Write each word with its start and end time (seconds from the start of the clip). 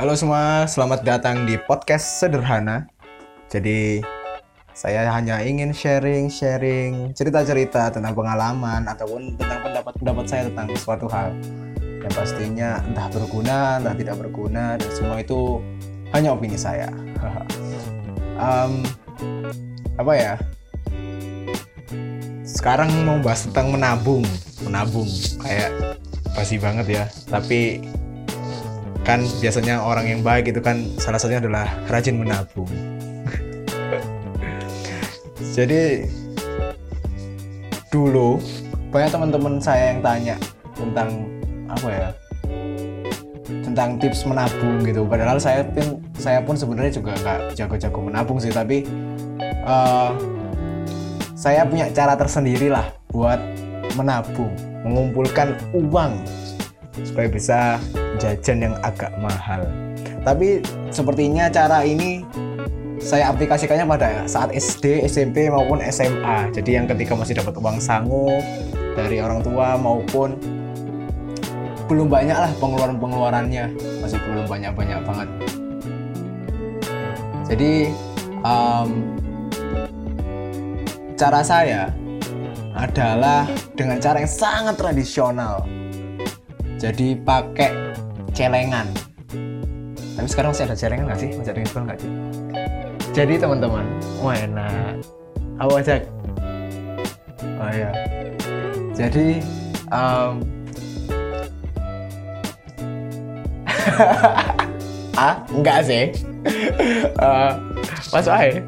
Halo 0.00 0.16
semua, 0.16 0.64
selamat 0.64 1.04
datang 1.04 1.44
di 1.44 1.60
podcast 1.60 2.24
sederhana. 2.24 2.88
Jadi 3.52 4.00
saya 4.72 5.04
hanya 5.12 5.44
ingin 5.44 5.76
sharing-sharing 5.76 7.12
cerita-cerita 7.12 7.92
tentang 7.92 8.16
pengalaman 8.16 8.88
ataupun 8.88 9.36
tentang 9.36 9.60
pendapat-pendapat 9.60 10.24
saya 10.24 10.42
tentang 10.48 10.72
suatu 10.80 11.04
hal 11.04 11.36
yang 11.84 12.14
pastinya 12.16 12.80
entah 12.80 13.12
berguna, 13.12 13.76
entah 13.76 13.92
tidak 13.92 14.16
berguna 14.24 14.80
dan 14.80 14.88
semua 14.88 15.20
itu 15.20 15.60
hanya 16.16 16.32
opini 16.32 16.56
saya. 16.56 16.88
um, 18.40 18.80
apa 20.00 20.12
ya? 20.16 20.34
Sekarang 22.48 22.88
mau 23.04 23.20
bahas 23.20 23.44
tentang 23.44 23.68
menabung, 23.68 24.24
menabung 24.64 25.12
kayak 25.44 26.00
basi 26.32 26.56
banget 26.56 26.86
ya. 26.88 27.04
Tapi 27.28 27.84
kan 29.10 29.26
biasanya 29.42 29.82
orang 29.82 30.06
yang 30.06 30.20
baik 30.22 30.54
itu 30.54 30.62
kan 30.62 30.86
salah 31.02 31.18
satunya 31.18 31.42
adalah 31.42 31.66
rajin 31.90 32.14
menabung. 32.14 32.70
Jadi 35.58 36.06
dulu 37.90 38.38
banyak 38.94 39.10
teman-teman 39.10 39.58
saya 39.58 39.90
yang 39.90 39.98
tanya 39.98 40.38
tentang 40.78 41.26
apa 41.66 41.88
ya 41.90 42.08
tentang 43.66 43.98
tips 43.98 44.30
menabung 44.30 44.78
gitu. 44.86 45.02
Padahal 45.02 45.42
saya 45.42 45.66
pun 45.66 45.98
saya 46.14 46.38
pun 46.38 46.54
sebenarnya 46.54 47.02
juga 47.02 47.18
nggak 47.18 47.58
jago-jago 47.58 47.98
menabung 47.98 48.38
sih 48.38 48.54
tapi 48.54 48.86
uh, 49.66 50.14
saya 51.34 51.66
punya 51.66 51.90
cara 51.90 52.14
tersendiri 52.14 52.70
lah 52.70 52.94
buat 53.10 53.42
menabung 53.98 54.54
mengumpulkan 54.86 55.58
uang 55.74 56.14
supaya 57.02 57.26
bisa 57.26 57.58
jajan 58.18 58.58
yang 58.70 58.74
agak 58.82 59.12
mahal. 59.22 59.62
Tapi 60.26 60.64
sepertinya 60.90 61.46
cara 61.52 61.86
ini 61.86 62.26
saya 63.00 63.32
aplikasikannya 63.32 63.88
pada 63.88 64.10
saat 64.28 64.52
SD, 64.52 65.08
SMP 65.08 65.48
maupun 65.48 65.80
SMA. 65.88 66.52
Jadi 66.52 66.76
yang 66.76 66.84
ketika 66.84 67.16
masih 67.16 67.40
dapat 67.40 67.56
uang 67.56 67.80
sangu 67.80 68.28
dari 68.92 69.24
orang 69.24 69.40
tua 69.40 69.80
maupun 69.80 70.36
belum 71.88 72.06
banyak 72.06 72.36
lah 72.38 72.52
pengeluaran-pengeluarannya, 72.60 73.72
masih 74.04 74.20
belum 74.22 74.46
banyak-banyak 74.46 75.00
banget. 75.02 75.28
Jadi 77.50 77.90
um, 78.46 79.18
cara 81.18 81.42
saya 81.42 81.90
adalah 82.78 83.48
dengan 83.74 83.98
cara 83.98 84.22
yang 84.22 84.30
sangat 84.30 84.78
tradisional. 84.78 85.66
Jadi 86.78 87.18
pakai 87.18 87.89
celengan. 88.32 88.86
Tapi 90.18 90.28
sekarang 90.28 90.50
masih 90.52 90.64
ada 90.68 90.76
celengan 90.76 91.04
nggak 91.10 91.20
sih? 91.20 91.30
Masih 91.34 91.50
ada 91.52 91.60
yang 91.60 91.84
nggak 91.86 91.98
sih? 91.98 92.10
Jadi 93.10 93.34
teman-teman 93.38 93.84
wah 94.22 94.36
enak. 94.36 94.94
Apa 95.60 95.72
aja 95.76 96.00
oh 97.60 97.72
ya 97.72 97.92
jadi 98.96 99.40
um, 99.92 100.40
ah 105.20 105.44
enggak 105.52 105.80
sih. 105.84 106.04
Uh, 107.20 107.52
mas 108.16 108.24
Wahai 108.24 108.64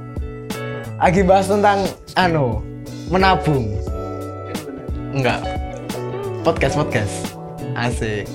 lagi 1.01 1.25
bahas 1.25 1.49
tentang 1.49 1.89
anu 2.15 2.61
menabung. 3.09 3.67
Enggak. 5.13 5.41
Podcast 6.45 6.77
podcast. 6.77 7.35
Asik 7.73 8.29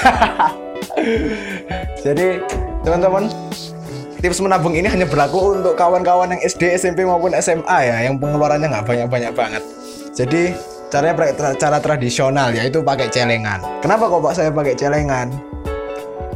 Jadi 2.04 2.40
teman-teman 2.84 3.28
tips 4.20 4.40
menabung 4.44 4.76
ini 4.76 4.88
hanya 4.88 5.08
berlaku 5.08 5.56
untuk 5.56 5.74
kawan-kawan 5.76 6.36
yang 6.36 6.42
SD, 6.44 6.76
SMP 6.76 7.08
maupun 7.08 7.32
SMA 7.40 7.78
ya, 7.84 7.96
yang 8.04 8.20
pengeluarannya 8.20 8.68
nggak 8.68 8.86
banyak-banyak 8.86 9.32
banget. 9.32 9.62
Jadi 10.12 10.52
caranya 10.92 11.32
cara 11.56 11.78
tradisional 11.78 12.52
yaitu 12.52 12.84
pakai 12.84 13.08
celengan. 13.08 13.62
Kenapa 13.80 14.10
kok 14.10 14.20
pak 14.20 14.34
saya 14.36 14.50
pakai 14.52 14.74
celengan? 14.76 15.32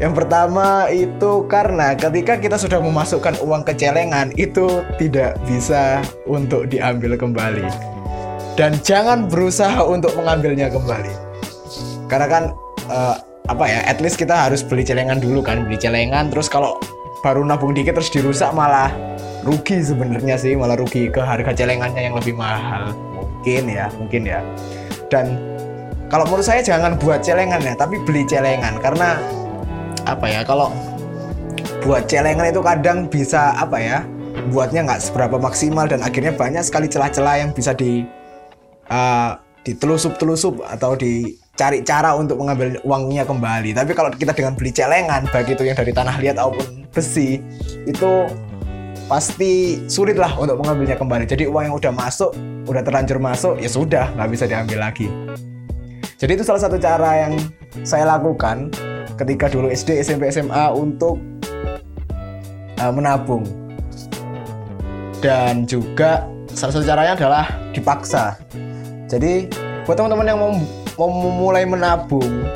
Yang 0.03 0.25
pertama 0.25 0.91
itu 0.91 1.47
karena 1.47 1.95
ketika 1.95 2.35
kita 2.35 2.59
sudah 2.59 2.83
memasukkan 2.83 3.39
uang 3.47 3.63
ke 3.63 3.79
celengan 3.79 4.35
itu 4.35 4.83
tidak 4.99 5.39
bisa 5.47 6.03
untuk 6.27 6.67
diambil 6.67 7.15
kembali. 7.15 7.67
Dan 8.55 8.79
jangan 8.83 9.27
berusaha 9.27 9.83
untuk 9.83 10.15
mengambilnya 10.19 10.71
kembali. 10.71 11.15
Karena 12.07 12.27
kan 12.31 12.45
uh, 12.87 13.19
apa 13.45 13.69
ya 13.69 13.85
at 13.85 14.01
least 14.01 14.17
kita 14.17 14.33
harus 14.33 14.65
beli 14.65 14.81
celengan 14.89 15.21
dulu 15.21 15.45
kan 15.45 15.69
beli 15.69 15.77
celengan. 15.77 16.33
Terus 16.33 16.49
kalau 16.49 16.81
baru 17.21 17.45
nabung 17.45 17.77
dikit 17.77 17.93
terus 17.93 18.09
dirusak 18.09 18.57
malah 18.57 18.89
rugi 19.45 19.85
sebenarnya 19.85 20.41
sih 20.41 20.57
malah 20.57 20.81
rugi 20.81 21.13
ke 21.13 21.21
harga 21.21 21.53
celengannya 21.53 22.09
yang 22.09 22.17
lebih 22.17 22.33
mahal. 22.33 22.97
Mungkin 23.13 23.69
ya 23.69 23.93
mungkin 24.01 24.23
ya. 24.25 24.41
Dan 25.13 25.37
kalau 26.09 26.25
menurut 26.25 26.49
saya 26.49 26.65
jangan 26.65 26.97
buat 26.97 27.21
celengan 27.21 27.61
ya 27.61 27.77
tapi 27.77 28.01
beli 28.09 28.25
celengan. 28.25 28.81
Karena 28.81 29.21
apa 30.09 30.25
ya 30.25 30.41
kalau 30.41 30.73
buat 31.85 32.09
celengan 32.09 32.49
itu 32.49 32.65
kadang 32.65 33.13
bisa 33.13 33.53
apa 33.61 33.77
ya 33.77 33.99
buatnya 34.49 34.89
nggak 34.89 35.05
seberapa 35.05 35.37
maksimal 35.37 35.85
dan 35.85 36.01
akhirnya 36.01 36.33
banyak 36.33 36.65
sekali 36.65 36.89
celah-celah 36.89 37.45
yang 37.45 37.53
bisa 37.53 37.77
di 37.77 38.09
uh, 38.89 39.37
ditelusup-telusup 39.69 40.65
atau 40.65 40.97
di 40.97 41.44
cari 41.55 41.87
cara 41.87 42.19
untuk 42.19 42.39
mengambil 42.43 42.83
uangnya 42.83 43.23
kembali. 43.23 43.75
Tapi 43.75 43.93
kalau 43.95 44.11
kita 44.11 44.35
dengan 44.35 44.59
beli 44.59 44.75
celengan, 44.75 45.31
baik 45.31 45.55
itu 45.55 45.63
yang 45.63 45.79
dari 45.79 45.95
tanah 45.95 46.19
liat 46.19 46.37
maupun 46.39 46.87
besi, 46.91 47.39
itu 47.87 48.11
pasti 49.07 49.85
sulit 49.87 50.19
lah 50.19 50.35
untuk 50.35 50.59
mengambilnya 50.59 50.99
kembali. 50.99 51.25
Jadi 51.31 51.47
uang 51.47 51.71
yang 51.71 51.75
udah 51.79 51.93
masuk, 51.95 52.35
udah 52.67 52.83
terlanjur 52.83 53.19
masuk, 53.23 53.55
ya 53.63 53.71
sudah, 53.71 54.11
nggak 54.19 54.31
bisa 54.35 54.45
diambil 54.51 54.83
lagi. 54.83 55.07
Jadi 56.19 56.41
itu 56.41 56.45
salah 56.47 56.63
satu 56.63 56.81
cara 56.81 57.27
yang 57.27 57.33
saya 57.87 58.09
lakukan 58.09 58.73
ketika 59.15 59.47
dulu 59.51 59.71
SD, 59.71 60.03
SMP, 60.03 60.31
SMA 60.33 60.73
untuk 60.75 61.21
uh, 62.83 62.93
menabung. 62.95 63.47
Dan 65.23 65.65
juga 65.65 66.27
salah 66.53 66.73
satu 66.75 66.85
caranya 66.85 67.13
adalah 67.17 67.45
dipaksa. 67.73 68.37
Jadi 69.09 69.49
buat 69.85 69.97
teman-teman 70.01 70.27
yang 70.27 70.41
mau 70.41 70.53
memulai 70.99 71.67
menabung 71.67 72.47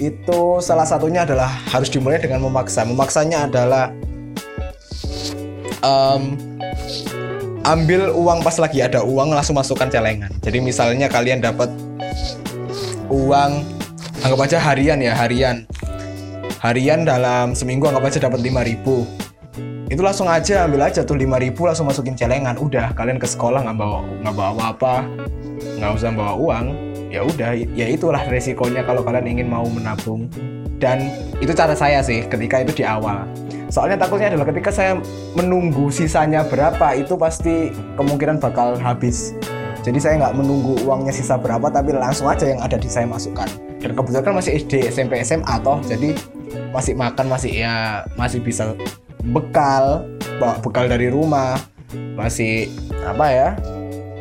itu 0.00 0.40
salah 0.64 0.88
satunya 0.88 1.28
adalah 1.28 1.48
harus 1.68 1.92
dimulai 1.92 2.16
dengan 2.16 2.40
memaksa. 2.40 2.88
Memaksanya 2.88 3.44
adalah 3.44 3.92
um, 5.84 6.34
ambil 7.68 8.08
uang 8.16 8.40
pas 8.40 8.56
lagi 8.56 8.80
ada 8.80 9.04
uang 9.04 9.36
langsung 9.36 9.60
masukkan 9.60 9.92
celengan. 9.92 10.32
Jadi 10.40 10.58
misalnya 10.64 11.06
kalian 11.12 11.44
dapat 11.44 11.68
uang 13.12 13.80
anggap 14.22 14.40
aja 14.46 14.58
harian 14.62 14.98
ya 15.02 15.12
harian 15.16 15.66
harian 16.62 17.02
dalam 17.02 17.56
seminggu 17.56 17.90
anggap 17.90 18.06
aja 18.06 18.30
dapat 18.30 18.40
5000 18.44 19.90
itu 19.90 20.00
langsung 20.06 20.30
aja 20.30 20.70
ambil 20.70 20.86
aja 20.86 21.02
tuh 21.02 21.18
5000 21.18 21.50
langsung 21.58 21.86
masukin 21.90 22.14
celengan 22.14 22.54
udah 22.54 22.94
kalian 22.94 23.18
ke 23.18 23.26
sekolah 23.26 23.66
nggak 23.66 23.78
bawa 23.80 24.00
nggak 24.22 24.34
bawa 24.38 24.50
apa-apa 24.54 24.94
nggak 25.82 25.90
usah 25.98 26.14
bawa 26.14 26.34
uang 26.38 26.89
ya 27.10 27.26
udah 27.26 27.52
ya 27.74 27.86
itulah 27.90 28.22
resikonya 28.30 28.86
kalau 28.86 29.02
kalian 29.02 29.26
ingin 29.26 29.50
mau 29.50 29.66
menabung. 29.66 30.30
Dan 30.80 31.12
itu 31.44 31.52
cara 31.52 31.76
saya 31.76 32.00
sih 32.00 32.24
ketika 32.24 32.64
itu 32.64 32.80
di 32.80 32.84
awal. 32.88 33.28
Soalnya 33.68 34.00
takutnya 34.00 34.32
adalah 34.32 34.48
ketika 34.48 34.72
saya 34.72 34.96
menunggu 35.36 35.92
sisanya 35.92 36.46
berapa 36.48 36.96
itu 36.96 37.14
pasti 37.20 37.68
kemungkinan 38.00 38.40
bakal 38.40 38.78
habis. 38.80 39.36
Jadi 39.84 39.98
saya 40.00 40.16
nggak 40.24 40.40
menunggu 40.40 40.80
uangnya 40.88 41.12
sisa 41.12 41.36
berapa 41.36 41.68
tapi 41.68 41.92
langsung 41.92 42.30
aja 42.30 42.48
yang 42.48 42.62
ada 42.64 42.80
di 42.80 42.88
saya 42.88 43.04
masukkan. 43.04 43.46
Dan 43.80 43.92
kebetulan 43.92 44.24
kan 44.24 44.34
masih 44.40 44.56
SD 44.64 44.88
SMP 44.88 45.20
SMA 45.20 45.54
toh 45.60 45.80
jadi 45.84 46.16
masih 46.70 46.94
makan 46.94 47.26
masih 47.28 47.52
ya 47.66 48.06
masih 48.14 48.40
bisa 48.40 48.74
bekal 49.26 50.06
bawa 50.40 50.56
bekal 50.64 50.88
dari 50.88 51.12
rumah 51.12 51.58
masih 52.16 52.70
apa 53.04 53.26
ya 53.30 53.48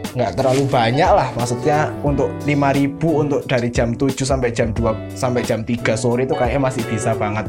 nggak 0.10 0.42
terlalu 0.42 0.66
banyak 0.66 1.06
lah 1.06 1.30
maksudnya 1.38 1.94
untuk 2.02 2.34
5000 2.42 2.98
untuk 2.98 3.46
dari 3.46 3.70
jam 3.70 3.94
7 3.94 4.10
sampai 4.26 4.50
jam 4.50 4.74
2 4.74 5.14
sampai 5.14 5.46
jam 5.46 5.62
3 5.62 5.94
sore 5.94 6.26
itu 6.26 6.34
kayaknya 6.34 6.62
masih 6.66 6.84
bisa 6.90 7.14
banget. 7.14 7.46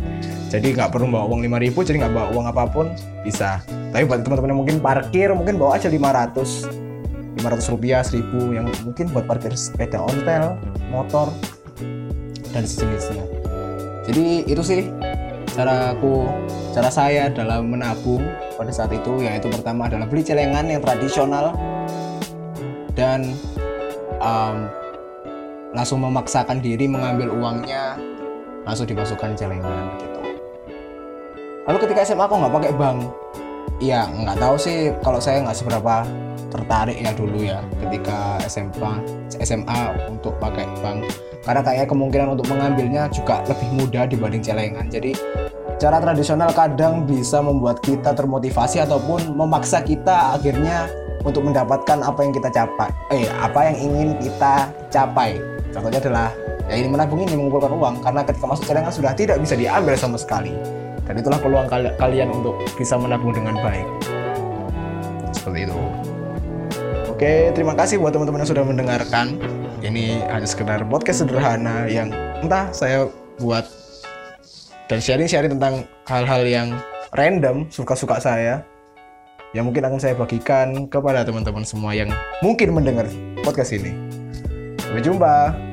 Jadi 0.51 0.77
nggak 0.77 0.93
perlu 0.93 1.09
bawa 1.09 1.25
uang 1.31 1.41
5000 1.47 1.89
jadi 1.89 1.97
nggak 2.05 2.13
bawa 2.13 2.27
uang 2.37 2.47
apa 2.53 2.63
pun 2.69 2.87
bisa. 3.25 3.65
Tapi 3.65 4.05
buat 4.05 4.21
teman-teman 4.21 4.53
yang 4.53 4.61
mungkin 4.61 4.77
parkir 4.83 5.29
mungkin 5.33 5.57
bawa 5.57 5.81
aja 5.81 5.89
500 5.89 7.41
500 7.41 7.73
rupiah 7.73 8.05
1000 8.05 8.29
yang 8.53 8.67
mungkin 8.85 9.09
buat 9.09 9.25
parkir 9.25 9.57
sepeda 9.57 10.05
ontel 10.05 10.61
motor 10.93 11.33
dan 12.53 12.67
sejenisnya. 12.69 13.25
Jadi 14.05 14.45
itu 14.45 14.61
sih 14.61 14.91
cara 15.57 15.97
aku 15.97 16.29
cara 16.77 16.93
saya 16.93 17.33
dalam 17.33 17.73
menabung 17.73 18.21
pada 18.55 18.69
saat 18.69 18.93
itu 18.93 19.25
yaitu 19.25 19.49
pertama 19.49 19.89
adalah 19.89 20.05
beli 20.05 20.23
celengan 20.23 20.69
yang 20.69 20.85
tradisional 20.85 21.57
dan 23.01 23.33
um, 24.21 24.69
langsung 25.73 26.05
memaksakan 26.05 26.61
diri 26.61 26.85
mengambil 26.85 27.33
uangnya 27.33 27.97
langsung 28.69 28.85
dimasukkan 28.85 29.33
celengan 29.41 29.97
gitu. 29.97 30.21
Lalu 31.65 31.79
ketika 31.89 32.05
SMA 32.05 32.29
kok 32.29 32.37
nggak 32.37 32.55
pakai 32.61 32.73
bank? 32.77 32.99
Ya 33.81 34.05
nggak 34.05 34.37
tahu 34.37 34.61
sih 34.61 34.93
kalau 35.01 35.17
saya 35.17 35.41
nggak 35.41 35.57
seberapa 35.57 36.05
tertarik 36.53 37.01
ya 37.01 37.15
dulu 37.17 37.41
ya 37.41 37.65
ketika 37.89 38.37
SMA 38.45 38.93
SMA 39.33 39.81
untuk 40.13 40.37
pakai 40.37 40.69
bank. 40.85 41.09
Karena 41.41 41.65
kayaknya 41.65 41.87
kemungkinan 41.89 42.29
untuk 42.37 42.53
mengambilnya 42.53 43.09
juga 43.09 43.41
lebih 43.49 43.81
mudah 43.81 44.05
dibanding 44.05 44.45
celengan. 44.45 44.93
Jadi 44.93 45.17
cara 45.81 45.97
tradisional 45.97 46.53
kadang 46.53 47.09
bisa 47.09 47.41
membuat 47.41 47.81
kita 47.81 48.13
termotivasi 48.13 48.85
ataupun 48.85 49.33
memaksa 49.33 49.81
kita 49.81 50.37
akhirnya 50.37 50.85
untuk 51.25 51.45
mendapatkan 51.45 51.99
apa 52.01 52.21
yang 52.25 52.33
kita 52.33 52.49
capai 52.49 52.89
eh 53.13 53.29
apa 53.29 53.71
yang 53.71 53.77
ingin 53.77 54.09
kita 54.21 54.69
capai. 54.89 55.37
Contohnya 55.71 56.01
adalah 56.03 56.29
ya 56.67 56.75
ini 56.81 56.89
menabung 56.91 57.23
ini 57.23 57.35
mengumpulkan 57.37 57.71
uang. 57.71 57.95
Karena 58.03 58.21
ketika 58.27 58.47
masuk 58.49 58.65
celengan 58.67 58.93
sudah 58.93 59.13
tidak 59.15 59.37
bisa 59.39 59.55
diambil 59.55 59.95
sama 59.95 60.17
sekali. 60.17 60.55
Dan 61.05 61.19
itulah 61.19 61.39
peluang 61.43 61.67
kal- 61.67 61.95
kalian 61.99 62.31
untuk 62.31 62.55
bisa 62.79 62.95
menabung 62.95 63.35
dengan 63.35 63.59
baik. 63.59 63.87
Seperti 65.35 65.67
itu. 65.67 65.79
Oke 67.11 67.53
terima 67.53 67.77
kasih 67.77 68.01
buat 68.01 68.17
teman-teman 68.17 68.43
yang 68.43 68.51
sudah 68.51 68.65
mendengarkan. 68.65 69.27
Ini 69.81 70.29
hanya 70.29 70.49
sekedar 70.49 70.85
podcast 70.89 71.25
sederhana 71.25 71.89
yang 71.89 72.13
entah 72.45 72.69
saya 72.73 73.09
buat 73.41 73.65
dan 74.91 74.99
sharing-sharing 74.99 75.57
tentang 75.57 75.87
hal-hal 76.05 76.43
yang 76.45 76.69
random 77.15 77.71
suka-suka 77.71 78.19
saya 78.19 78.67
yang 79.51 79.67
mungkin 79.67 79.83
akan 79.83 79.99
saya 79.99 80.15
bagikan 80.15 80.87
kepada 80.87 81.27
teman-teman 81.27 81.67
semua 81.67 81.91
yang 81.91 82.11
mungkin 82.43 82.71
mendengar 82.71 83.07
podcast 83.43 83.75
ini. 83.75 83.91
Sampai 84.79 85.03
jumpa 85.03 85.70